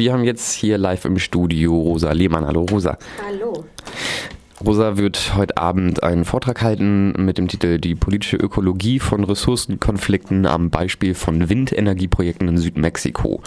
wir 0.00 0.14
haben 0.14 0.24
jetzt 0.24 0.54
hier 0.54 0.78
live 0.78 1.04
im 1.04 1.18
Studio 1.18 1.78
Rosa 1.78 2.12
Lehmann. 2.12 2.46
Hallo 2.46 2.64
Rosa. 2.70 2.96
Hallo. 3.22 3.66
Rosa 4.64 4.96
wird 4.96 5.34
heute 5.36 5.58
Abend 5.58 6.02
einen 6.02 6.24
Vortrag 6.24 6.62
halten 6.62 7.12
mit 7.22 7.36
dem 7.36 7.48
Titel 7.48 7.78
Die 7.78 7.94
politische 7.94 8.38
Ökologie 8.38 8.98
von 8.98 9.24
Ressourcenkonflikten 9.24 10.46
am 10.46 10.70
Beispiel 10.70 11.14
von 11.14 11.50
Windenergieprojekten 11.50 12.48
in 12.48 12.56
Südmexiko. 12.56 13.42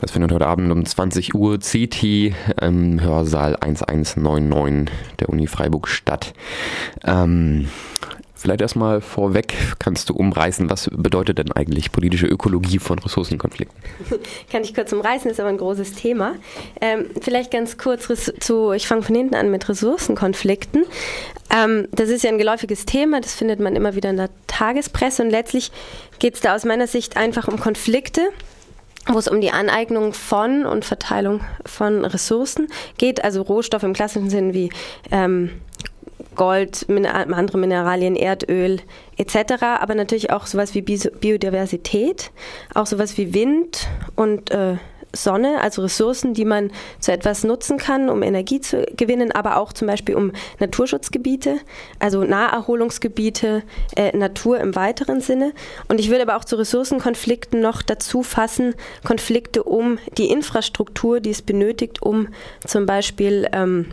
Das 0.00 0.12
findet 0.12 0.32
heute 0.32 0.46
Abend 0.46 0.72
um 0.72 0.82
20 0.82 1.34
Uhr 1.34 1.58
CT 1.58 2.02
im 2.62 2.98
Hörsaal 3.02 3.56
1199 3.56 4.94
der 5.20 5.28
Uni 5.28 5.46
Freiburg 5.46 5.88
statt. 5.88 6.32
Ähm, 7.04 7.68
Vielleicht 8.42 8.60
erstmal 8.60 9.00
vorweg 9.00 9.54
kannst 9.78 10.10
du 10.10 10.14
umreißen, 10.14 10.68
was 10.68 10.90
bedeutet 10.92 11.38
denn 11.38 11.52
eigentlich 11.52 11.92
politische 11.92 12.26
Ökologie 12.26 12.80
von 12.80 12.98
Ressourcenkonflikten? 12.98 13.78
Kann 14.50 14.62
ich 14.64 14.74
kurz 14.74 14.92
umreißen, 14.92 15.30
ist 15.30 15.38
aber 15.38 15.48
ein 15.48 15.58
großes 15.58 15.92
Thema. 15.92 16.34
Ähm, 16.80 17.06
vielleicht 17.20 17.52
ganz 17.52 17.78
kurz 17.78 18.10
zu, 18.40 18.72
ich 18.72 18.88
fange 18.88 19.02
von 19.02 19.14
hinten 19.14 19.36
an 19.36 19.52
mit 19.52 19.68
Ressourcenkonflikten. 19.68 20.86
Ähm, 21.56 21.86
das 21.92 22.08
ist 22.08 22.24
ja 22.24 22.30
ein 22.30 22.38
geläufiges 22.38 22.84
Thema, 22.84 23.20
das 23.20 23.32
findet 23.32 23.60
man 23.60 23.76
immer 23.76 23.94
wieder 23.94 24.10
in 24.10 24.16
der 24.16 24.30
Tagespresse 24.48 25.22
und 25.22 25.30
letztlich 25.30 25.70
geht 26.18 26.34
es 26.34 26.40
da 26.40 26.56
aus 26.56 26.64
meiner 26.64 26.88
Sicht 26.88 27.16
einfach 27.16 27.46
um 27.46 27.60
Konflikte 27.60 28.22
wo 29.06 29.18
es 29.18 29.26
um 29.26 29.40
die 29.40 29.50
Aneignung 29.50 30.12
von 30.12 30.64
und 30.64 30.84
Verteilung 30.84 31.40
von 31.66 32.04
Ressourcen 32.04 32.68
geht, 32.98 33.24
also 33.24 33.42
Rohstoffe 33.42 33.82
im 33.82 33.94
klassischen 33.94 34.30
Sinn 34.30 34.54
wie 34.54 34.70
ähm, 35.10 35.50
Gold, 36.34 36.86
andere 36.88 37.58
Mineralien, 37.58 38.16
Erdöl 38.16 38.80
etc., 39.16 39.62
aber 39.80 39.94
natürlich 39.94 40.30
auch 40.30 40.46
sowas 40.46 40.74
wie 40.74 40.82
Biodiversität, 40.82 42.30
auch 42.74 42.86
sowas 42.86 43.16
wie 43.18 43.34
Wind 43.34 43.88
und 44.16 44.50
äh, 44.50 44.76
Sonne, 45.14 45.60
also 45.60 45.82
Ressourcen, 45.82 46.34
die 46.34 46.44
man 46.44 46.70
zu 46.98 47.12
etwas 47.12 47.44
nutzen 47.44 47.76
kann, 47.78 48.08
um 48.08 48.22
Energie 48.22 48.60
zu 48.60 48.86
gewinnen, 48.96 49.32
aber 49.32 49.58
auch 49.58 49.72
zum 49.72 49.88
Beispiel 49.88 50.14
um 50.14 50.32
Naturschutzgebiete, 50.58 51.58
also 51.98 52.24
Naherholungsgebiete, 52.24 53.62
äh, 53.96 54.16
Natur 54.16 54.60
im 54.60 54.74
weiteren 54.74 55.20
Sinne. 55.20 55.52
Und 55.88 56.00
ich 56.00 56.08
würde 56.08 56.22
aber 56.22 56.36
auch 56.36 56.44
zu 56.44 56.56
Ressourcenkonflikten 56.56 57.60
noch 57.60 57.82
dazu 57.82 58.22
fassen, 58.22 58.74
Konflikte 59.04 59.62
um 59.62 59.98
die 60.16 60.30
Infrastruktur, 60.30 61.20
die 61.20 61.30
es 61.30 61.42
benötigt, 61.42 62.02
um 62.02 62.28
zum 62.66 62.86
Beispiel 62.86 63.48
ähm, 63.52 63.86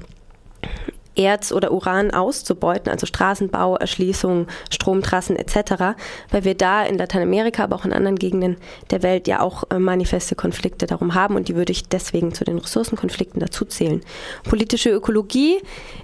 Erz 1.19 1.51
oder 1.51 1.71
Uran 1.71 2.11
auszubeuten, 2.11 2.89
also 2.89 3.05
Straßenbau, 3.05 3.75
Erschließung, 3.75 4.47
Stromtrassen 4.71 5.35
etc., 5.35 5.97
weil 6.31 6.45
wir 6.45 6.55
da 6.55 6.83
in 6.83 6.97
Lateinamerika, 6.97 7.65
aber 7.65 7.75
auch 7.75 7.85
in 7.85 7.91
anderen 7.91 8.17
Gegenden 8.17 8.55
der 8.89 9.03
Welt 9.03 9.27
ja 9.27 9.41
auch 9.41 9.65
äh, 9.69 9.79
manifeste 9.79 10.35
Konflikte 10.35 10.87
darum 10.87 11.15
haben 11.15 11.35
und 11.35 11.49
die 11.49 11.55
würde 11.55 11.73
ich 11.73 11.89
deswegen 11.89 12.33
zu 12.33 12.45
den 12.45 12.57
Ressourcenkonflikten 12.57 13.41
dazu 13.41 13.65
zählen. 13.65 14.01
Politische 14.45 14.91
Ökologie 14.91 15.57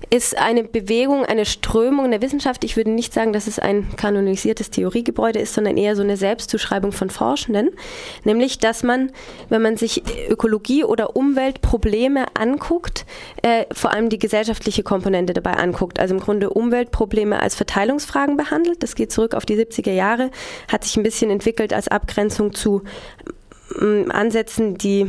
ist 0.10 0.38
eine 0.38 0.66
Bewegung, 0.66 1.24
eine 1.26 1.46
Strömung 1.46 2.06
in 2.06 2.12
der 2.12 2.22
Wissenschaft. 2.22 2.66
Ich 2.66 2.76
würde 2.76 2.92
nicht 2.92 3.14
sagen, 3.14 3.32
dass 3.32 3.48
es 3.48 3.58
ein 3.58 3.96
kanonisiertes 3.96 4.70
Theoriegebäude 4.70 5.40
ist, 5.40 5.54
sondern 5.54 5.78
eher 5.78 5.96
so 5.96 6.04
eine 6.04 6.18
Selbstzuschreibung 6.18 6.92
von 6.92 7.10
Forschenden, 7.10 7.70
nämlich 8.26 8.60
dass 8.60 8.84
man, 8.84 9.12
wenn 9.48 9.62
man 9.62 9.78
sich 9.78 10.04
Ökologie 10.30 10.84
oder 10.84 11.16
Umweltprobleme 11.16 12.26
anguckt, 12.34 13.06
äh, 13.42 13.66
vor 13.72 13.92
allem 13.92 14.10
die 14.10 14.20
gesellschaftliche 14.20 14.84
Komponente 14.84 15.05
Komponente 15.06 15.34
dabei 15.36 15.54
anguckt. 15.54 16.00
Also 16.00 16.16
im 16.16 16.20
Grunde 16.20 16.50
Umweltprobleme 16.50 17.40
als 17.40 17.54
Verteilungsfragen 17.54 18.38
behandelt. 18.38 18.82
Das 18.82 18.96
geht 18.96 19.12
zurück 19.12 19.36
auf 19.36 19.46
die 19.46 19.56
70er 19.56 19.92
Jahre, 19.92 20.32
hat 20.68 20.84
sich 20.84 20.98
ein 20.98 21.04
bisschen 21.04 21.30
entwickelt 21.30 21.74
als 21.74 21.88
Abgrenzung 21.88 22.54
zu 22.56 22.82
Ansätzen, 24.10 24.78
die 24.78 25.08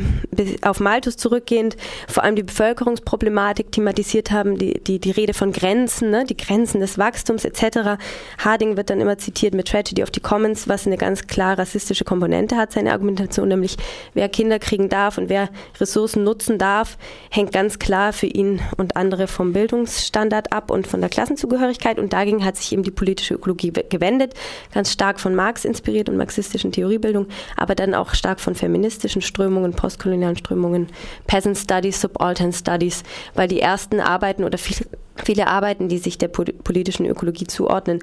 auf 0.61 0.79
Malthus 0.79 1.15
zurückgehend 1.15 1.77
vor 2.07 2.23
allem 2.23 2.35
die 2.35 2.43
Bevölkerungsproblematik 2.43 3.71
thematisiert 3.71 4.31
haben, 4.31 4.57
die, 4.57 4.73
die, 4.83 4.99
die 4.99 5.11
Rede 5.11 5.33
von 5.33 5.51
Grenzen, 5.51 6.09
ne, 6.09 6.25
die 6.25 6.35
Grenzen 6.35 6.81
des 6.81 6.97
Wachstums 6.97 7.45
etc. 7.45 8.01
Harding 8.39 8.75
wird 8.75 8.89
dann 8.89 8.99
immer 8.99 9.17
zitiert 9.17 9.53
mit 9.53 9.67
Tragedy 9.67 10.01
of 10.01 10.09
the 10.13 10.19
Commons, 10.19 10.67
was 10.67 10.87
eine 10.87 10.97
ganz 10.97 11.27
klar 11.27 11.57
rassistische 11.57 12.03
Komponente 12.03 12.57
hat, 12.57 12.71
seine 12.71 12.91
Argumentation, 12.91 13.47
nämlich 13.47 13.77
wer 14.13 14.27
Kinder 14.27 14.59
kriegen 14.59 14.89
darf 14.89 15.17
und 15.17 15.29
wer 15.29 15.49
Ressourcen 15.79 16.23
nutzen 16.23 16.57
darf, 16.57 16.97
hängt 17.29 17.51
ganz 17.51 17.79
klar 17.79 18.11
für 18.11 18.27
ihn 18.27 18.59
und 18.77 18.97
andere 18.97 19.27
vom 19.27 19.53
Bildungsstandard 19.53 20.51
ab 20.51 20.71
und 20.71 20.87
von 20.87 20.99
der 20.99 21.09
Klassenzugehörigkeit 21.09 21.99
und 21.99 22.11
dagegen 22.11 22.43
hat 22.43 22.57
sich 22.57 22.73
eben 22.73 22.83
die 22.83 22.91
politische 22.91 23.35
Ökologie 23.35 23.71
gewendet, 23.71 24.33
ganz 24.73 24.91
stark 24.91 25.19
von 25.19 25.35
Marx 25.35 25.63
inspiriert 25.63 26.09
und 26.09 26.17
marxistischen 26.17 26.71
Theoriebildung, 26.71 27.27
aber 27.55 27.75
dann 27.75 27.93
auch 27.93 28.13
stark 28.13 28.39
von 28.39 28.46
feministischen 28.55 29.21
Strömungen, 29.21 29.73
postkolonialen 29.73 30.37
Strömungen, 30.37 30.87
Peasant 31.25 31.57
Studies, 31.57 32.01
Subaltern 32.01 32.53
Studies, 32.53 33.03
weil 33.33 33.47
die 33.47 33.59
ersten 33.59 33.99
Arbeiten 33.99 34.43
oder 34.43 34.57
viel, 34.57 34.85
viele 35.23 35.47
Arbeiten, 35.47 35.89
die 35.89 35.97
sich 35.97 36.17
der 36.17 36.27
politischen 36.27 37.05
Ökologie 37.05 37.47
zuordnen, 37.47 37.99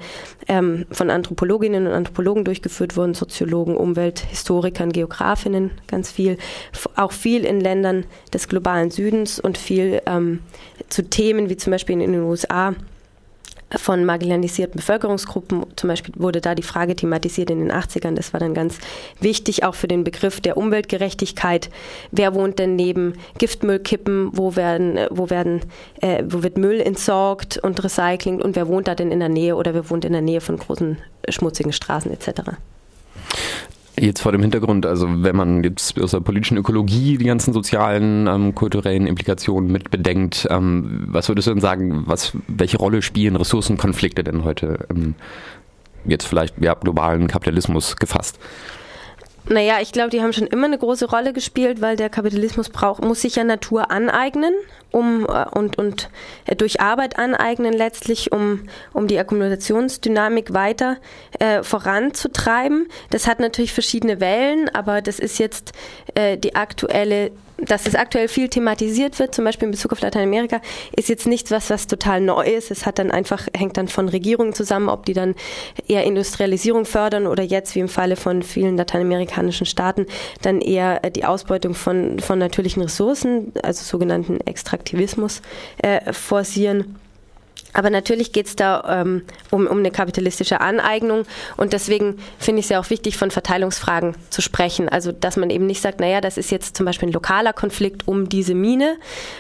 ähm, 0.49 0.87
von 0.91 1.11
Anthropologinnen 1.11 1.87
und 1.87 1.93
Anthropologen 1.93 2.45
durchgeführt 2.45 2.97
wurden, 2.97 3.15
Soziologen, 3.15 3.77
Umwelthistorikern, 3.77 4.93
Geografinnen, 4.93 5.71
ganz 5.87 6.11
viel, 6.11 6.39
auch 6.97 7.13
viel 7.13 7.45
in 7.45 7.61
Ländern 7.61 8.05
des 8.33 8.49
globalen 8.49 8.91
Südens 8.91 9.39
und 9.39 9.59
viel 9.59 10.03
ähm, 10.07 10.41
zu 10.89 11.09
Themen 11.09 11.49
wie 11.49 11.57
zum 11.57 11.71
Beispiel 11.71 12.01
in 12.01 12.13
den 12.13 12.23
USA 12.23 12.75
von 13.77 14.05
marginalisierten 14.05 14.77
Bevölkerungsgruppen. 14.77 15.65
Zum 15.77 15.89
Beispiel 15.89 16.15
wurde 16.17 16.41
da 16.41 16.55
die 16.55 16.63
Frage 16.63 16.97
thematisiert 16.97 17.51
in 17.51 17.61
den 17.61 17.73
80ern. 17.73 18.15
Das 18.15 18.33
war 18.33 18.41
dann 18.41 18.55
ganz 18.55 18.79
wichtig, 19.21 19.65
auch 19.65 19.75
für 19.75 19.89
den 19.89 20.05
Begriff 20.05 20.41
der 20.41 20.57
Umweltgerechtigkeit. 20.57 21.71
Wer 22.11 22.35
wohnt 22.35 22.59
denn 22.59 22.77
neben 22.77 23.15
Giftmüllkippen? 23.39 24.31
Wo 24.33 24.57
werden, 24.57 24.99
wo 25.11 25.31
werden, 25.31 25.61
äh, 26.01 26.23
wo 26.27 26.43
wird 26.43 26.59
Müll 26.59 26.81
entsorgt 26.81 27.59
und 27.59 27.83
recycling? 27.83 28.41
Und 28.41 28.57
wer 28.57 28.69
wohnt 28.69 28.89
da 28.89 28.95
denn 28.95 29.11
in 29.11 29.21
der 29.21 29.29
Nähe 29.29 29.57
oder 29.57 29.75
wer 29.75 29.91
wohnt 29.91 30.05
in 30.05 30.13
der 30.13 30.23
Nähe 30.23 30.41
von 30.41 30.57
großen 30.57 30.99
schmutzigen 31.29 31.73
Straßen 31.73 32.11
etc.? 32.13 32.43
Jetzt 33.97 34.23
vor 34.23 34.33
dem 34.33 34.41
Hintergrund, 34.41 34.87
also 34.87 35.07
wenn 35.09 35.37
man 35.37 35.63
jetzt 35.63 36.01
aus 36.01 36.11
der 36.11 36.21
politischen 36.21 36.57
Ökologie 36.57 37.17
die 37.17 37.27
ganzen 37.27 37.53
sozialen, 37.53 38.27
ähm, 38.27 38.55
kulturellen 38.55 39.07
Implikationen 39.07 39.71
mit 39.71 39.91
bedenkt, 39.91 40.49
ähm, 40.51 41.05
was 41.07 41.29
würdest 41.29 41.47
du 41.47 41.53
denn 41.53 41.61
sagen, 41.61 42.03
was, 42.07 42.33
welche 42.49 42.79
Rolle 42.79 43.03
spielen 43.03 43.37
Ressourcenkonflikte 43.37 44.25
denn 44.25 44.43
heute 44.43 44.87
ähm, 44.91 45.15
jetzt 46.07 46.27
vielleicht 46.27 46.61
ja, 46.61 46.75
globalen 46.75 47.29
Kapitalismus 47.29 47.97
gefasst? 47.97 48.41
Naja, 49.49 49.79
ich 49.81 49.93
glaube, 49.93 50.11
die 50.11 50.23
haben 50.23 50.33
schon 50.33 50.47
immer 50.47 50.67
eine 50.67 50.79
große 50.79 51.09
Rolle 51.11 51.33
gespielt, 51.33 51.81
weil 51.81 51.97
der 51.97 52.09
Kapitalismus 52.09 52.71
braucht, 52.71 53.05
muss 53.05 53.21
sich 53.21 53.37
ja 53.37 53.45
Natur 53.45 53.91
aneignen 53.91 54.55
um 54.95 55.27
äh, 55.29 55.45
und, 55.51 55.77
und 55.77 56.09
äh, 56.47 56.55
durch 56.55 56.81
Arbeit 56.81 57.19
aneignen 57.19 57.75
letztlich, 57.75 58.33
um, 58.33 58.61
um 58.93 59.09
die 59.09 59.19
Akkumulationsdynamik 59.19 60.55
weiter 60.55 60.99
äh, 61.41 61.63
voranzutreiben. 61.63 62.89
Das 63.11 63.27
hat 63.27 63.41
natürlich 63.41 63.73
verschiedene 63.73 64.21
Wellen, 64.21 64.69
aber 64.69 65.03
das 65.03 65.19
ist 65.19 65.39
jetzt 65.39 65.73
äh, 66.15 66.39
die 66.39 66.55
aktuelle 66.55 67.33
dass 67.57 67.87
es 67.87 67.95
aktuell 67.95 68.27
viel 68.27 68.49
thematisiert 68.49 69.17
wird, 69.21 69.33
zum 69.33 69.45
Beispiel 69.45 69.67
in 69.67 69.71
Bezug 69.71 69.93
auf 69.93 70.01
Lateinamerika, 70.01 70.61
ist 70.97 71.09
jetzt 71.09 71.25
nichts, 71.25 71.53
was, 71.53 71.71
was 71.71 71.87
total 71.87 72.21
neu 72.21 72.43
ist. 72.43 72.73
Es 72.73 72.85
hat 72.85 72.99
dann 72.99 73.13
einfach, 73.13 73.47
hängt 73.57 73.77
dann 73.77 73.87
von 73.87 74.09
Regierungen 74.09 74.55
zusammen, 74.55 74.89
ob 74.89 75.07
die 75.07 75.13
dann 75.13 75.37
eher 75.87 76.03
Industrialisierung 76.03 76.85
fördern 76.85 77.29
oder 77.29 77.45
jetzt, 77.45 77.77
wie 77.77 77.79
im 77.79 77.89
Falle 77.89 78.17
von 78.17 78.43
vielen 78.43 78.77
lateinamerikanischen 79.35 79.67
Staaten, 79.67 80.07
dann 80.43 80.61
eher 80.61 81.05
äh, 81.05 81.11
die 81.11 81.25
Ausbeutung 81.25 81.75
von, 81.75 82.21
von 82.21 82.39
natürlichen 82.39 82.83
Ressourcen, 82.83 83.53
also 83.63 83.85
sogenannten 83.85 84.41
Extraktivismus, 84.41 85.43
äh, 85.79 86.13
forcieren. 86.13 86.97
Aber 87.75 87.91
natürlich 87.91 88.33
geht 88.33 88.47
es 88.47 88.57
da 88.57 89.03
ähm, 89.03 89.23
um, 89.51 89.67
um 89.67 89.79
eine 89.79 89.91
kapitalistische 89.91 90.61
Aneignung 90.61 91.25
und 91.57 91.73
deswegen 91.73 92.19
finde 92.39 92.61
ich 92.61 92.67
es 92.67 92.71
ja 92.71 92.81
auch 92.81 92.89
wichtig, 92.89 93.17
von 93.17 93.33
Verteilungsfragen 93.33 94.15
zu 94.31 94.43
sprechen. 94.43 94.89
Also, 94.89 95.11
dass 95.11 95.37
man 95.37 95.51
eben 95.51 95.67
nicht 95.67 95.83
sagt, 95.83 95.99
naja, 95.99 96.21
das 96.21 96.39
ist 96.39 96.53
jetzt 96.53 96.77
zum 96.77 96.87
Beispiel 96.87 97.09
ein 97.09 97.13
lokaler 97.13 97.53
Konflikt 97.53 98.07
um 98.07 98.29
diese 98.29 98.55
Mine, 98.55 98.97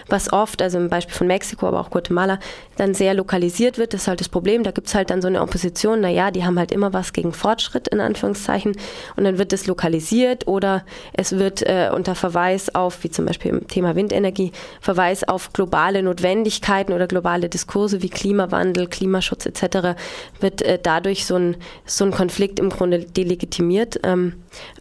was 0.09 0.33
oft, 0.33 0.61
also 0.63 0.79
im 0.79 0.89
Beispiel 0.89 1.15
von 1.15 1.29
Mexiko, 1.29 1.69
aber 1.69 1.81
auch 1.81 1.91
Guatemala, 1.91 2.41
dann 2.77 2.93
sehr 2.93 3.15
lokalisiert 3.15 3.79
wird. 3.79 3.95
Das 3.95 4.03
ist 4.03 4.09
halt 4.09 4.21
das 4.21 4.29
Problem. 4.29 4.65
Da 4.65 4.73
gibt 4.73 4.89
es 4.89 4.97
halt 4.97 5.11
dann 5.11 5.23
so 5.23 5.29
eine 5.29 5.41
Opposition, 5.41 6.01
naja, 6.01 6.33
die 6.33 6.45
haben 6.45 6.59
halt 6.59 6.73
immer 6.73 6.93
was 6.93 7.13
gegen 7.13 7.33
Fortschritt, 7.33 7.87
in 7.87 8.01
Anführungszeichen, 8.01 8.77
und 9.17 9.25
dann 9.25 9.39
wird 9.39 9.53
das 9.53 9.67
lokalisiert 9.67 10.49
oder 10.49 10.85
es 11.13 11.39
wird 11.39 11.63
äh, 11.63 11.91
unter 11.95 12.17
Verweis 12.17 12.75
auf, 12.75 13.05
wie 13.05 13.11
zum 13.11 13.27
Beispiel 13.27 13.53
im 13.53 13.69
Thema 13.69 13.95
Windenergie, 13.95 14.51
Verweis 14.81 15.23
auf 15.23 15.53
globale 15.53 16.03
Notwendigkeiten 16.03 16.93
oder 16.93 17.07
globale 17.07 17.49
Diskurse 17.49 18.03
wie 18.05 18.11
Klimawandel, 18.11 18.87
Klimaschutz 18.87 19.47
etc. 19.47 19.99
wird 20.39 20.63
äh, 20.63 20.79
dadurch 20.81 21.27
so 21.27 21.35
ein, 21.35 21.57
so 21.85 22.05
ein 22.05 22.13
Konflikt 22.13 22.61
im 22.61 22.71
Grunde 22.71 23.01
delegitimiert. 23.01 23.99
Ähm, 24.05 24.35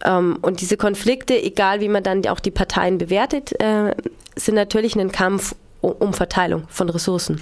ähm, 0.05 0.37
und 0.41 0.61
diese 0.61 0.77
Konflikte, 0.77 1.41
egal 1.41 1.79
wie 1.79 1.89
man 1.89 2.03
dann 2.03 2.23
auch 2.27 2.39
die 2.39 2.51
Parteien 2.51 2.99
bewertet, 2.99 3.59
äh, 3.59 3.95
sind 4.35 4.55
natürlich 4.55 4.95
ein 4.95 5.11
Kampf 5.11 5.55
um, 5.81 5.93
um 5.93 6.13
Verteilung 6.13 6.65
von 6.67 6.89
Ressourcen. 6.89 7.41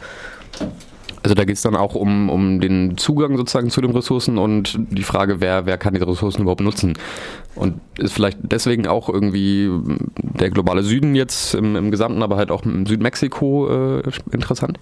Also 1.24 1.36
da 1.36 1.46
geht 1.46 1.56
es 1.56 1.62
dann 1.62 1.76
auch 1.76 1.96
um, 1.96 2.30
um 2.30 2.60
den 2.60 2.98
Zugang 2.98 3.38
sozusagen 3.38 3.70
zu 3.70 3.82
den 3.82 3.92
Ressourcen 3.92 4.38
und 4.38 4.78
die 4.78 5.04
Frage, 5.04 5.40
wer, 5.40 5.66
wer 5.66 5.78
kann 5.78 5.94
die 5.94 6.02
Ressourcen 6.02 6.42
überhaupt 6.42 6.62
nutzen. 6.62 6.98
Und 7.54 7.82
ist 7.98 8.14
vielleicht 8.14 8.40
deswegen 8.44 8.88
auch 8.88 9.10
irgendwie 9.10 9.70
der 10.18 10.50
globale 10.50 10.84
Süden 10.84 11.16
jetzt 11.16 11.54
im, 11.54 11.76
im 11.76 11.92
Gesamten, 11.92 12.24
aber 12.24 12.38
halt 12.38 12.50
auch 12.50 12.64
im 12.64 12.86
Südmexiko 12.86 14.00
äh, 14.00 14.04
interessant? 14.32 14.80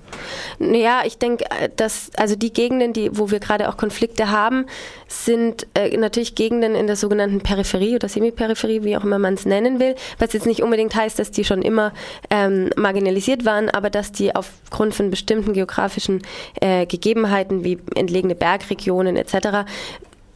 Ja, 0.59 1.01
ich 1.03 1.17
denke, 1.17 1.45
äh, 1.49 1.69
dass 1.75 2.11
also 2.15 2.35
die 2.35 2.53
Gegenden, 2.53 2.93
die, 2.93 3.09
wo 3.17 3.31
wir 3.31 3.39
gerade 3.39 3.69
auch 3.69 3.77
Konflikte 3.77 4.29
haben, 4.29 4.67
sind 5.07 5.65
äh, 5.73 5.97
natürlich 5.97 6.35
Gegenden 6.35 6.75
in 6.75 6.85
der 6.85 6.95
sogenannten 6.95 7.41
Peripherie 7.41 7.95
oder 7.95 8.07
Semiperipherie, 8.07 8.83
wie 8.83 8.95
auch 8.95 9.03
immer 9.03 9.17
man 9.17 9.33
es 9.33 9.47
nennen 9.47 9.79
will, 9.79 9.95
was 10.19 10.33
jetzt 10.33 10.45
nicht 10.45 10.61
unbedingt 10.61 10.93
heißt, 10.93 11.17
dass 11.17 11.31
die 11.31 11.43
schon 11.43 11.63
immer 11.63 11.91
ähm, 12.29 12.69
marginalisiert 12.77 13.45
waren, 13.45 13.69
aber 13.71 13.89
dass 13.89 14.11
die 14.11 14.35
aufgrund 14.35 14.93
von 14.93 15.09
bestimmten 15.09 15.53
geografischen 15.53 16.21
äh, 16.61 16.85
Gegebenheiten 16.85 17.63
wie 17.63 17.79
entlegene 17.95 18.35
Bergregionen 18.35 19.15
etc 19.15 19.65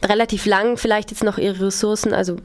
relativ 0.04 0.46
lang 0.46 0.78
vielleicht 0.78 1.12
jetzt 1.12 1.24
noch 1.24 1.38
ihre 1.38 1.68
Ressourcen 1.68 2.14
also 2.14 2.38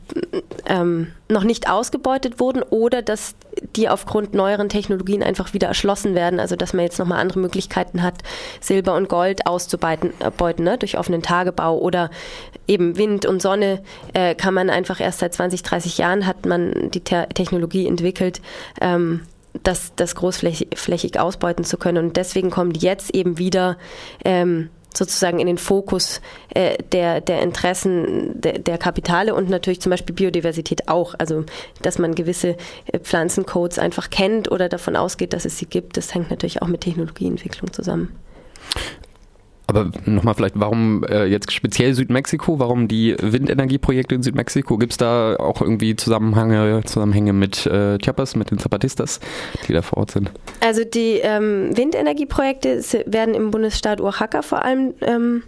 ähm, 0.66 1.08
noch 1.28 1.44
nicht 1.44 1.68
ausgebeutet 1.68 2.40
wurden 2.40 2.62
oder 2.62 3.02
dass 3.02 3.34
die 3.74 3.88
aufgrund 3.88 4.34
neueren 4.34 4.68
Technologien 4.68 5.22
einfach 5.22 5.52
wieder 5.52 5.68
erschlossen 5.68 6.14
werden, 6.14 6.38
also 6.40 6.54
dass 6.54 6.72
man 6.72 6.84
jetzt 6.84 6.98
nochmal 6.98 7.18
andere 7.18 7.40
Möglichkeiten 7.40 8.02
hat, 8.02 8.14
Silber 8.60 8.94
und 8.94 9.08
Gold 9.08 9.46
auszubeuten 9.46 10.12
äh, 10.20 10.62
ne, 10.62 10.78
durch 10.78 10.98
offenen 10.98 11.22
Tagebau 11.22 11.78
oder 11.78 12.10
eben 12.66 12.96
Wind 12.96 13.26
und 13.26 13.42
Sonne 13.42 13.82
äh, 14.12 14.34
kann 14.34 14.54
man 14.54 14.70
einfach 14.70 15.00
erst 15.00 15.18
seit 15.20 15.34
20, 15.34 15.62
30 15.62 15.98
Jahren 15.98 16.26
hat 16.26 16.46
man 16.46 16.90
die 16.92 17.00
Te 17.00 17.26
Technologie 17.34 17.86
entwickelt. 17.86 18.40
Ähm, 18.80 19.22
das, 19.62 19.92
das 19.96 20.14
großflächig 20.14 21.20
ausbeuten 21.20 21.64
zu 21.64 21.76
können. 21.76 22.06
Und 22.06 22.16
deswegen 22.16 22.50
kommt 22.50 22.82
jetzt 22.82 23.14
eben 23.14 23.38
wieder 23.38 23.78
ähm, 24.24 24.70
sozusagen 24.96 25.38
in 25.38 25.46
den 25.46 25.58
Fokus 25.58 26.20
äh, 26.54 26.78
der, 26.92 27.20
der 27.20 27.42
Interessen 27.42 28.40
der, 28.40 28.58
der, 28.58 28.78
Kapitale 28.78 29.34
und 29.34 29.48
natürlich 29.48 29.80
zum 29.80 29.90
Beispiel 29.90 30.14
Biodiversität 30.14 30.88
auch. 30.88 31.14
Also, 31.18 31.44
dass 31.82 31.98
man 31.98 32.14
gewisse 32.14 32.56
äh, 32.86 32.98
Pflanzencodes 32.98 33.78
einfach 33.78 34.10
kennt 34.10 34.50
oder 34.50 34.68
davon 34.68 34.96
ausgeht, 34.96 35.32
dass 35.32 35.44
es 35.44 35.58
sie 35.58 35.66
gibt, 35.66 35.96
das 35.96 36.14
hängt 36.14 36.30
natürlich 36.30 36.62
auch 36.62 36.68
mit 36.68 36.80
Technologieentwicklung 36.82 37.72
zusammen. 37.72 38.18
Aber 39.68 39.90
nochmal 40.06 40.32
vielleicht, 40.32 40.58
warum 40.58 41.04
äh, 41.04 41.26
jetzt 41.26 41.52
speziell 41.52 41.92
Südmexiko? 41.92 42.58
Warum 42.58 42.88
die 42.88 43.14
Windenergieprojekte 43.20 44.14
in 44.14 44.22
Südmexiko? 44.22 44.78
Gibt 44.78 44.92
es 44.92 44.96
da 44.96 45.36
auch 45.36 45.60
irgendwie 45.60 45.94
Zusammenhänge, 45.94 46.82
Zusammenhänge 46.86 47.34
mit 47.34 47.66
äh, 47.66 47.98
Chiapas, 47.98 48.34
mit 48.34 48.50
den 48.50 48.58
Zapatistas, 48.58 49.20
die 49.68 49.74
da 49.74 49.82
vor 49.82 49.98
Ort 49.98 50.12
sind? 50.12 50.30
Also 50.60 50.84
die 50.84 51.20
ähm, 51.22 51.76
Windenergieprojekte 51.76 52.82
werden 53.04 53.34
im 53.34 53.50
Bundesstaat 53.50 54.00
Oaxaca 54.00 54.40
vor 54.40 54.64
allem 54.64 54.94
ähm, 55.02 55.42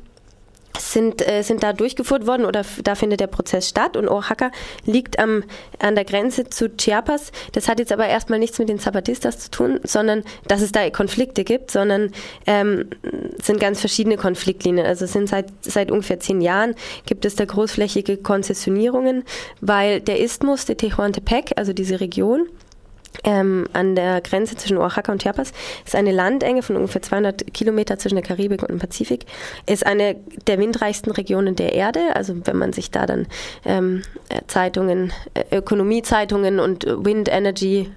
sind, 0.78 1.26
äh, 1.26 1.43
sind 1.43 1.62
da 1.62 1.72
durchgeführt 1.72 2.26
worden 2.26 2.44
oder 2.44 2.64
da 2.82 2.94
findet 2.94 3.20
der 3.20 3.26
Prozess 3.26 3.69
statt 3.69 3.96
und 3.96 4.08
Oaxaca 4.08 4.50
liegt 4.84 5.19
am, 5.19 5.44
an 5.78 5.94
der 5.94 6.05
Grenze 6.05 6.49
zu 6.49 6.69
Chiapas. 6.76 7.32
Das 7.52 7.69
hat 7.69 7.78
jetzt 7.78 7.93
aber 7.93 8.06
erstmal 8.06 8.38
nichts 8.38 8.58
mit 8.58 8.69
den 8.69 8.78
Zapatistas 8.78 9.38
zu 9.38 9.50
tun, 9.50 9.81
sondern 9.84 10.22
dass 10.46 10.62
es 10.62 10.72
da 10.72 10.88
Konflikte 10.90 11.44
gibt, 11.44 11.70
sondern 11.70 12.12
ähm, 12.46 12.88
sind 13.43 13.61
ganz 13.61 13.81
verschiedene 13.81 14.17
Konfliktlinien. 14.17 14.87
Also 14.87 15.06
sind 15.06 15.28
seit, 15.28 15.46
seit 15.62 15.90
ungefähr 15.90 16.20
zehn 16.20 16.40
Jahren 16.40 16.75
gibt 17.06 17.25
es 17.25 17.34
da 17.34 17.44
großflächige 17.44 18.16
Konzessionierungen, 18.16 19.25
weil 19.61 20.00
der 20.00 20.20
Isthmus, 20.20 20.64
der 20.64 20.76
Tehuantepec, 20.76 21.52
also 21.56 21.73
diese 21.73 22.00
Region, 22.00 22.49
ähm, 23.25 23.67
an 23.72 23.94
der 23.94 24.20
Grenze 24.20 24.56
zwischen 24.56 24.78
Oaxaca 24.78 25.12
und 25.12 25.22
Chiapas 25.22 25.52
ist 25.84 25.94
eine 25.94 26.12
Landenge 26.12 26.62
von 26.62 26.76
ungefähr 26.76 27.02
200 27.02 27.52
Kilometer 27.52 27.99
zwischen 27.99 28.17
der 28.17 28.25
Karibik 28.25 28.62
und 28.62 28.70
dem 28.70 28.78
Pazifik. 28.78 29.26
Ist 29.67 29.87
eine 29.87 30.17
der 30.46 30.58
windreichsten 30.58 31.11
Regionen 31.11 31.56
der 31.56 31.75
Erde. 31.75 32.00
Also 32.14 32.34
wenn 32.44 32.56
man 32.56 32.72
sich 32.72 32.90
da 32.90 33.06
dann 33.06 33.26
ähm, 33.64 34.02
Zeitungen, 34.46 35.12
äh, 35.34 35.56
Ökonomiezeitungen 35.56 36.61
und 36.61 36.87
Wind 36.87 37.28
Energy 37.28 37.90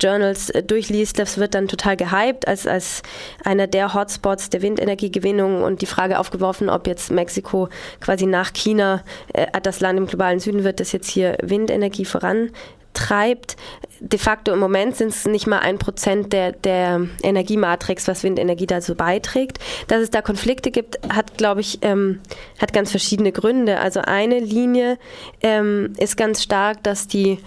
Journals 0.00 0.50
äh, 0.50 0.62
durchliest, 0.62 1.18
das 1.18 1.38
wird 1.38 1.54
dann 1.54 1.68
total 1.68 1.96
gehypt 1.96 2.46
als, 2.46 2.66
als 2.66 3.02
einer 3.44 3.66
der 3.66 3.94
Hotspots 3.94 4.50
der 4.50 4.62
Windenergiegewinnung 4.62 5.62
und 5.62 5.82
die 5.82 5.86
Frage 5.86 6.18
aufgeworfen, 6.18 6.68
ob 6.68 6.86
jetzt 6.86 7.10
Mexiko 7.10 7.68
quasi 8.00 8.26
nach 8.26 8.52
China 8.52 9.02
äh, 9.32 9.46
das 9.62 9.80
Land 9.80 9.98
im 9.98 10.06
globalen 10.06 10.40
Süden 10.40 10.64
wird, 10.64 10.80
das 10.80 10.92
jetzt 10.92 11.10
hier 11.10 11.36
Windenergie 11.42 12.04
voran 12.04 12.50
treibt. 12.94 13.56
De 14.00 14.18
facto 14.18 14.52
im 14.52 14.58
Moment 14.58 14.96
sind 14.96 15.08
es 15.08 15.26
nicht 15.26 15.46
mal 15.46 15.58
ein 15.58 15.78
Prozent 15.78 16.32
der, 16.32 16.52
der 16.52 17.06
Energiematrix, 17.22 18.08
was 18.08 18.22
Windenergie 18.22 18.66
dazu 18.66 18.94
beiträgt. 18.94 19.58
Dass 19.88 20.00
es 20.00 20.10
da 20.10 20.22
Konflikte 20.22 20.70
gibt, 20.70 20.98
hat, 21.12 21.36
glaube 21.36 21.60
ich, 21.60 21.78
ähm, 21.82 22.20
hat 22.58 22.72
ganz 22.72 22.90
verschiedene 22.90 23.32
Gründe. 23.32 23.78
Also 23.78 24.00
eine 24.00 24.38
Linie 24.38 24.98
ähm, 25.42 25.92
ist 25.98 26.16
ganz 26.16 26.42
stark, 26.42 26.82
dass 26.82 27.06
die 27.06 27.38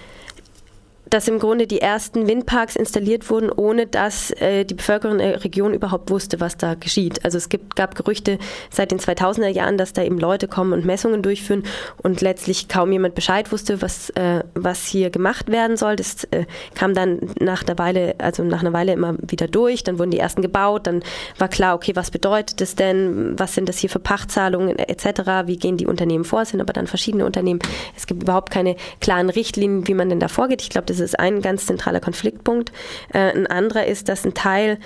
dass 1.13 1.27
im 1.27 1.37
Grunde 1.37 1.67
die 1.67 1.79
ersten 1.79 2.25
Windparks 2.25 2.75
installiert 2.75 3.29
wurden, 3.29 3.51
ohne 3.51 3.85
dass 3.85 4.31
äh, 4.31 4.65
die 4.65 4.73
Bevölkerung 4.73 5.19
der 5.19 5.43
Region 5.43 5.75
überhaupt 5.75 6.09
wusste, 6.09 6.39
was 6.39 6.57
da 6.57 6.73
geschieht. 6.73 7.23
Also 7.23 7.37
es 7.37 7.49
gibt, 7.49 7.75
gab 7.75 7.93
Gerüchte 7.93 8.39
seit 8.71 8.89
den 8.89 8.97
2000er 8.97 9.47
Jahren, 9.47 9.77
dass 9.77 9.93
da 9.93 10.01
eben 10.01 10.17
Leute 10.17 10.47
kommen 10.47 10.73
und 10.73 10.85
Messungen 10.85 11.21
durchführen 11.21 11.65
und 12.01 12.21
letztlich 12.21 12.67
kaum 12.67 12.91
jemand 12.91 13.13
Bescheid 13.13 13.51
wusste, 13.51 13.83
was, 13.83 14.09
äh, 14.11 14.43
was 14.55 14.87
hier 14.87 15.11
gemacht 15.11 15.51
werden 15.51 15.77
soll. 15.77 15.97
Das 15.97 16.23
äh, 16.31 16.45
kam 16.73 16.95
dann 16.95 17.19
nach 17.39 17.61
der 17.61 17.77
Weile, 17.77 18.15
also 18.17 18.43
nach 18.43 18.61
einer 18.61 18.73
Weile 18.73 18.93
immer 18.93 19.15
wieder 19.21 19.47
durch. 19.47 19.83
Dann 19.83 19.99
wurden 19.99 20.09
die 20.09 20.17
ersten 20.19 20.41
gebaut. 20.41 20.87
Dann 20.87 21.03
war 21.37 21.47
klar, 21.47 21.75
okay, 21.75 21.95
was 21.95 22.09
bedeutet 22.09 22.59
das 22.59 22.73
denn? 22.73 23.37
Was 23.37 23.53
sind 23.53 23.69
das 23.69 23.77
hier 23.77 23.91
für 23.91 23.99
Pachtzahlungen 23.99 24.79
etc.? 24.79 25.45
Wie 25.45 25.57
gehen 25.57 25.77
die 25.77 25.85
Unternehmen 25.85 26.23
vor? 26.23 26.41
Es 26.41 26.49
sind 26.49 26.59
aber 26.59 26.73
dann 26.73 26.87
verschiedene 26.87 27.23
Unternehmen. 27.23 27.59
Es 27.95 28.07
gibt 28.07 28.23
überhaupt 28.23 28.49
keine 28.49 28.77
klaren 28.99 29.29
Richtlinien, 29.29 29.87
wie 29.87 29.93
man 29.93 30.09
denn 30.09 30.19
da 30.19 30.27
vorgeht. 30.27 30.63
Ich 30.63 30.71
glaube, 30.71 30.87
das 30.87 31.02
ist 31.02 31.02
ein 31.15 31.41
ganz 31.41 31.65
zentraler 31.65 31.99
Konfliktpunkt. 31.99 32.71
Äh, 33.13 33.31
ein 33.31 33.47
anderer 33.47 33.85
ist, 33.85 34.09
dass 34.09 34.25
ein 34.25 34.33
Teil 34.33 34.77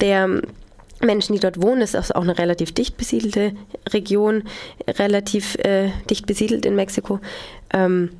der 0.00 0.42
Menschen, 1.00 1.32
die 1.32 1.40
dort 1.40 1.62
wohnen, 1.62 1.80
ist 1.80 1.94
auch 2.14 2.22
eine 2.22 2.38
relativ 2.38 2.72
dicht 2.72 2.96
besiedelte 2.96 3.52
Region, 3.88 4.44
relativ 4.86 5.54
äh, 5.56 5.90
dicht 6.08 6.26
besiedelt 6.26 6.66
in 6.66 6.76
Mexiko. 6.76 7.20
Ähm, 7.72 8.10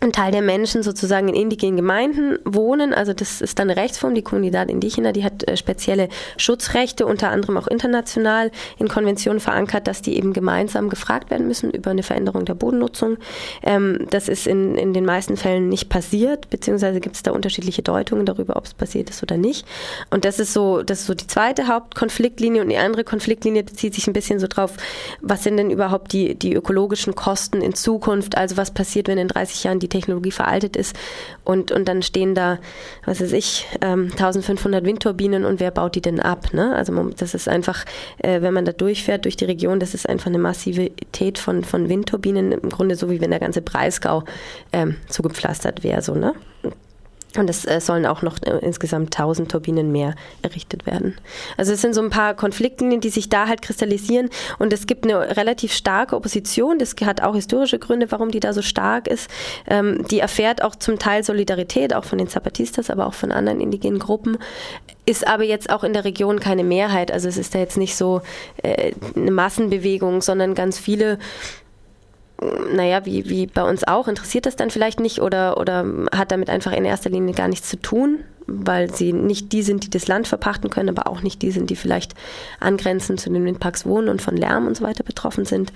ein 0.00 0.12
Teil 0.12 0.30
der 0.30 0.42
Menschen 0.42 0.84
sozusagen 0.84 1.28
in 1.28 1.34
indigenen 1.34 1.76
Gemeinden 1.76 2.38
wohnen. 2.44 2.94
Also 2.94 3.12
das 3.12 3.40
ist 3.40 3.58
dann 3.58 3.68
eine 3.68 3.80
Rechtsform, 3.80 4.14
die 4.14 4.22
Comunidad 4.22 4.70
Indígena, 4.70 5.10
die 5.10 5.24
hat 5.24 5.48
äh, 5.48 5.56
spezielle 5.56 6.08
Schutzrechte, 6.36 7.04
unter 7.04 7.30
anderem 7.30 7.56
auch 7.56 7.66
international 7.66 8.52
in 8.78 8.86
Konventionen 8.86 9.40
verankert, 9.40 9.88
dass 9.88 10.00
die 10.00 10.16
eben 10.16 10.32
gemeinsam 10.32 10.88
gefragt 10.88 11.30
werden 11.30 11.48
müssen 11.48 11.72
über 11.72 11.90
eine 11.90 12.04
Veränderung 12.04 12.44
der 12.44 12.54
Bodennutzung. 12.54 13.16
Ähm, 13.64 14.06
das 14.10 14.28
ist 14.28 14.46
in, 14.46 14.76
in 14.76 14.92
den 14.92 15.04
meisten 15.04 15.36
Fällen 15.36 15.68
nicht 15.68 15.88
passiert, 15.88 16.48
beziehungsweise 16.48 17.00
gibt 17.00 17.16
es 17.16 17.24
da 17.24 17.32
unterschiedliche 17.32 17.82
Deutungen 17.82 18.24
darüber, 18.24 18.56
ob 18.56 18.66
es 18.66 18.74
passiert 18.74 19.10
ist 19.10 19.24
oder 19.24 19.36
nicht. 19.36 19.66
Und 20.10 20.24
das 20.24 20.38
ist 20.38 20.52
so, 20.52 20.84
das 20.84 21.00
ist 21.00 21.06
so 21.06 21.14
die 21.14 21.26
zweite 21.26 21.66
Hauptkonfliktlinie 21.66 22.62
und 22.62 22.68
die 22.68 22.76
andere 22.76 23.02
Konfliktlinie 23.02 23.64
bezieht 23.64 23.94
sich 23.94 24.06
ein 24.06 24.12
bisschen 24.12 24.38
so 24.38 24.46
drauf, 24.46 24.74
was 25.22 25.42
sind 25.42 25.56
denn 25.56 25.72
überhaupt 25.72 26.12
die, 26.12 26.36
die 26.36 26.54
ökologischen 26.54 27.16
Kosten 27.16 27.62
in 27.62 27.74
Zukunft? 27.74 28.36
Also 28.36 28.56
was 28.56 28.70
passiert, 28.70 29.08
wenn 29.08 29.18
in 29.18 29.26
30 29.26 29.64
Jahren 29.64 29.80
die 29.80 29.87
die 29.88 29.98
Technologie 29.98 30.30
veraltet 30.30 30.76
ist 30.76 30.96
und, 31.44 31.72
und 31.72 31.88
dann 31.88 32.02
stehen 32.02 32.34
da, 32.34 32.58
was 33.04 33.20
weiß 33.20 33.32
ich, 33.32 33.66
ähm, 33.80 34.10
1500 34.12 34.84
Windturbinen 34.84 35.44
und 35.44 35.60
wer 35.60 35.70
baut 35.70 35.94
die 35.94 36.02
denn 36.02 36.20
ab? 36.20 36.52
Ne? 36.52 36.74
Also 36.74 36.92
das 37.16 37.34
ist 37.34 37.48
einfach, 37.48 37.84
äh, 38.18 38.42
wenn 38.42 38.54
man 38.54 38.64
da 38.64 38.72
durchfährt 38.72 39.24
durch 39.24 39.36
die 39.36 39.46
Region, 39.46 39.80
das 39.80 39.94
ist 39.94 40.08
einfach 40.08 40.26
eine 40.26 40.38
Massivität 40.38 41.38
von, 41.38 41.64
von 41.64 41.88
Windturbinen, 41.88 42.52
im 42.52 42.68
Grunde 42.68 42.96
so 42.96 43.10
wie 43.10 43.20
wenn 43.20 43.30
der 43.30 43.40
ganze 43.40 43.62
Breisgau 43.62 44.24
ähm, 44.72 44.96
zugepflastert 45.08 45.82
wäre. 45.82 46.02
So, 46.02 46.14
ne? 46.14 46.34
Es 47.36 47.64
äh, 47.64 47.80
sollen 47.80 48.06
auch 48.06 48.22
noch 48.22 48.38
äh, 48.42 48.58
insgesamt 48.62 49.18
1000 49.18 49.50
Turbinen 49.50 49.92
mehr 49.92 50.14
errichtet 50.42 50.86
werden. 50.86 51.16
Also 51.56 51.72
es 51.72 51.80
sind 51.80 51.94
so 51.94 52.02
ein 52.02 52.10
paar 52.10 52.34
Konfliktlinien, 52.34 53.00
die 53.00 53.10
sich 53.10 53.28
da 53.28 53.48
halt 53.48 53.62
kristallisieren. 53.62 54.30
Und 54.58 54.72
es 54.72 54.86
gibt 54.86 55.04
eine 55.04 55.36
relativ 55.36 55.72
starke 55.72 56.16
Opposition. 56.16 56.78
Das 56.78 56.94
hat 57.04 57.22
auch 57.22 57.34
historische 57.34 57.78
Gründe, 57.78 58.10
warum 58.10 58.30
die 58.30 58.40
da 58.40 58.52
so 58.52 58.62
stark 58.62 59.06
ist. 59.06 59.30
Ähm, 59.66 60.06
die 60.10 60.20
erfährt 60.20 60.62
auch 60.62 60.74
zum 60.74 60.98
Teil 60.98 61.22
Solidarität, 61.22 61.94
auch 61.94 62.04
von 62.04 62.18
den 62.18 62.28
Zapatistas, 62.28 62.90
aber 62.90 63.06
auch 63.06 63.14
von 63.14 63.32
anderen 63.32 63.60
indigenen 63.60 63.98
Gruppen. 63.98 64.38
Ist 65.04 65.26
aber 65.26 65.44
jetzt 65.44 65.70
auch 65.70 65.84
in 65.84 65.92
der 65.92 66.04
Region 66.04 66.40
keine 66.40 66.64
Mehrheit. 66.64 67.10
Also 67.10 67.28
es 67.28 67.36
ist 67.36 67.54
da 67.54 67.58
jetzt 67.58 67.76
nicht 67.76 67.96
so 67.96 68.22
äh, 68.62 68.92
eine 69.14 69.30
Massenbewegung, 69.30 70.22
sondern 70.22 70.54
ganz 70.54 70.78
viele 70.78 71.18
naja, 72.72 73.04
wie, 73.04 73.28
wie 73.28 73.46
bei 73.46 73.68
uns 73.68 73.86
auch, 73.86 74.06
interessiert 74.06 74.46
das 74.46 74.56
dann 74.56 74.70
vielleicht 74.70 75.00
nicht 75.00 75.20
oder, 75.20 75.58
oder 75.58 75.84
hat 76.12 76.30
damit 76.30 76.50
einfach 76.50 76.72
in 76.72 76.84
erster 76.84 77.10
Linie 77.10 77.34
gar 77.34 77.48
nichts 77.48 77.68
zu 77.68 77.76
tun, 77.80 78.20
weil 78.46 78.94
sie 78.94 79.12
nicht 79.12 79.52
die 79.52 79.62
sind, 79.62 79.84
die 79.84 79.90
das 79.90 80.06
Land 80.06 80.28
verpachten 80.28 80.70
können, 80.70 80.88
aber 80.88 81.10
auch 81.10 81.22
nicht 81.22 81.42
die 81.42 81.50
sind, 81.50 81.68
die 81.68 81.76
vielleicht 81.76 82.14
angrenzend 82.60 83.20
zu 83.20 83.30
den 83.30 83.44
Windparks 83.44 83.84
wohnen 83.86 84.08
und 84.08 84.22
von 84.22 84.36
Lärm 84.36 84.66
und 84.68 84.76
so 84.76 84.84
weiter 84.84 85.02
betroffen 85.02 85.44
sind. 85.44 85.72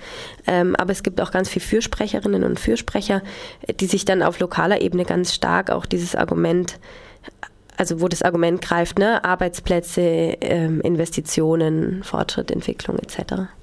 Ähm, 0.47 0.75
aber 0.77 0.91
es 0.91 1.03
gibt 1.03 1.19
auch 1.19 1.31
ganz 1.31 1.49
viele 1.49 1.65
Fürsprecherinnen 1.65 2.43
und 2.43 2.59
Fürsprecher, 2.59 3.21
die 3.79 3.85
sich 3.85 4.05
dann 4.05 4.23
auf 4.23 4.39
lokaler 4.39 4.81
Ebene 4.81 5.03
ganz 5.03 5.33
stark 5.33 5.69
auch 5.69 5.85
dieses 5.85 6.15
Argument 6.15 6.79
also 7.75 8.01
wo 8.01 8.07
das 8.07 8.21
Argument 8.21 8.61
greift, 8.61 8.99
ne? 8.99 9.23
Arbeitsplätze, 9.23 10.01
ähm, 10.01 10.79
Investitionen, 10.81 12.03
Fortschritt, 12.03 12.51
Entwicklung 12.51 12.99
etc. 12.99 13.49